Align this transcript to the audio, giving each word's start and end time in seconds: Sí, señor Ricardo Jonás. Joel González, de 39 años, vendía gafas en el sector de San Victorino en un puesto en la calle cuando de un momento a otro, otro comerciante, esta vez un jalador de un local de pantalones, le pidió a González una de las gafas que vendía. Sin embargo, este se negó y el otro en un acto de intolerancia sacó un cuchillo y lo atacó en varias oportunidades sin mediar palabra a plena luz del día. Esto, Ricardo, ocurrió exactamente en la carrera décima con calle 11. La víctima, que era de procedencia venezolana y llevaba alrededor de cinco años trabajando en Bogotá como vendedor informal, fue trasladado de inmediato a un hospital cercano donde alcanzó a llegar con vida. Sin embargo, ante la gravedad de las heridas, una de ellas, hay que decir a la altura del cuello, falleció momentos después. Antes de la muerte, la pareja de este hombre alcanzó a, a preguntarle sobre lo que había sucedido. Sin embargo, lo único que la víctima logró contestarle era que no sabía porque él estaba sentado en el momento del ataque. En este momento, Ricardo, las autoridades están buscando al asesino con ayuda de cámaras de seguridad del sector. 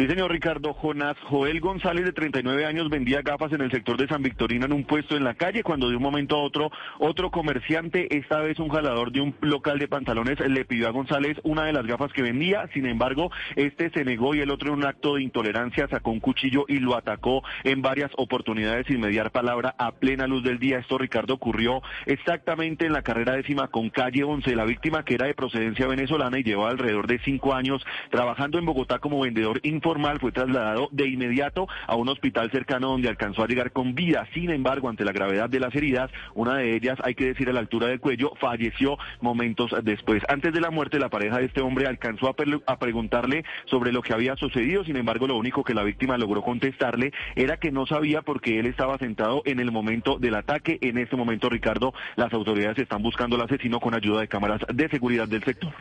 Sí, 0.00 0.06
señor 0.06 0.32
Ricardo 0.32 0.72
Jonás. 0.72 1.14
Joel 1.24 1.60
González, 1.60 2.06
de 2.06 2.12
39 2.14 2.64
años, 2.64 2.88
vendía 2.88 3.20
gafas 3.20 3.52
en 3.52 3.60
el 3.60 3.70
sector 3.70 3.98
de 3.98 4.08
San 4.08 4.22
Victorino 4.22 4.64
en 4.64 4.72
un 4.72 4.84
puesto 4.84 5.14
en 5.14 5.24
la 5.24 5.34
calle 5.34 5.62
cuando 5.62 5.90
de 5.90 5.96
un 5.96 6.02
momento 6.02 6.36
a 6.36 6.42
otro, 6.42 6.70
otro 6.98 7.30
comerciante, 7.30 8.16
esta 8.16 8.38
vez 8.38 8.58
un 8.60 8.70
jalador 8.70 9.12
de 9.12 9.20
un 9.20 9.34
local 9.42 9.78
de 9.78 9.88
pantalones, 9.88 10.40
le 10.40 10.64
pidió 10.64 10.88
a 10.88 10.92
González 10.92 11.36
una 11.42 11.64
de 11.64 11.74
las 11.74 11.84
gafas 11.84 12.14
que 12.14 12.22
vendía. 12.22 12.66
Sin 12.72 12.86
embargo, 12.86 13.30
este 13.56 13.90
se 13.90 14.06
negó 14.06 14.34
y 14.34 14.40
el 14.40 14.50
otro 14.50 14.68
en 14.72 14.78
un 14.78 14.86
acto 14.86 15.16
de 15.16 15.22
intolerancia 15.22 15.86
sacó 15.88 16.12
un 16.12 16.20
cuchillo 16.20 16.64
y 16.66 16.78
lo 16.78 16.96
atacó 16.96 17.42
en 17.64 17.82
varias 17.82 18.10
oportunidades 18.16 18.86
sin 18.86 19.00
mediar 19.00 19.32
palabra 19.32 19.74
a 19.76 19.92
plena 19.92 20.26
luz 20.26 20.42
del 20.42 20.58
día. 20.58 20.78
Esto, 20.78 20.96
Ricardo, 20.96 21.34
ocurrió 21.34 21.82
exactamente 22.06 22.86
en 22.86 22.94
la 22.94 23.02
carrera 23.02 23.36
décima 23.36 23.68
con 23.68 23.90
calle 23.90 24.24
11. 24.24 24.56
La 24.56 24.64
víctima, 24.64 25.04
que 25.04 25.16
era 25.16 25.26
de 25.26 25.34
procedencia 25.34 25.86
venezolana 25.86 26.38
y 26.38 26.42
llevaba 26.42 26.70
alrededor 26.70 27.06
de 27.06 27.18
cinco 27.18 27.52
años 27.52 27.84
trabajando 28.08 28.58
en 28.58 28.64
Bogotá 28.64 28.98
como 28.98 29.20
vendedor 29.20 29.60
informal, 29.62 29.89
fue 30.20 30.32
trasladado 30.32 30.88
de 30.92 31.08
inmediato 31.08 31.66
a 31.86 31.96
un 31.96 32.08
hospital 32.08 32.50
cercano 32.50 32.88
donde 32.88 33.08
alcanzó 33.08 33.42
a 33.42 33.46
llegar 33.46 33.72
con 33.72 33.94
vida. 33.94 34.26
Sin 34.34 34.50
embargo, 34.50 34.88
ante 34.88 35.04
la 35.04 35.12
gravedad 35.12 35.48
de 35.50 35.60
las 35.60 35.74
heridas, 35.74 36.10
una 36.34 36.56
de 36.56 36.76
ellas, 36.76 36.98
hay 37.02 37.14
que 37.14 37.26
decir 37.26 37.48
a 37.48 37.52
la 37.52 37.60
altura 37.60 37.88
del 37.88 38.00
cuello, 38.00 38.32
falleció 38.40 38.98
momentos 39.20 39.74
después. 39.82 40.22
Antes 40.28 40.52
de 40.52 40.60
la 40.60 40.70
muerte, 40.70 40.98
la 40.98 41.08
pareja 41.08 41.38
de 41.38 41.46
este 41.46 41.60
hombre 41.60 41.86
alcanzó 41.86 42.28
a, 42.28 42.34
a 42.66 42.78
preguntarle 42.78 43.44
sobre 43.66 43.92
lo 43.92 44.02
que 44.02 44.12
había 44.12 44.36
sucedido. 44.36 44.84
Sin 44.84 44.96
embargo, 44.96 45.26
lo 45.26 45.36
único 45.36 45.64
que 45.64 45.74
la 45.74 45.82
víctima 45.82 46.16
logró 46.18 46.42
contestarle 46.42 47.12
era 47.34 47.56
que 47.56 47.72
no 47.72 47.86
sabía 47.86 48.22
porque 48.22 48.58
él 48.58 48.66
estaba 48.66 48.96
sentado 48.98 49.42
en 49.44 49.60
el 49.60 49.72
momento 49.72 50.18
del 50.18 50.36
ataque. 50.36 50.78
En 50.82 50.98
este 50.98 51.16
momento, 51.16 51.48
Ricardo, 51.48 51.92
las 52.16 52.32
autoridades 52.32 52.78
están 52.78 53.02
buscando 53.02 53.36
al 53.36 53.42
asesino 53.42 53.80
con 53.80 53.94
ayuda 53.94 54.20
de 54.20 54.28
cámaras 54.28 54.60
de 54.72 54.88
seguridad 54.88 55.26
del 55.26 55.42
sector. 55.42 55.72